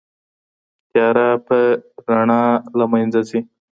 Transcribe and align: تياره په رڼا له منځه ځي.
تياره 0.89 1.27
په 1.47 1.57
رڼا 2.13 2.43
له 2.77 2.85
منځه 2.91 3.21
ځي. 3.29 3.39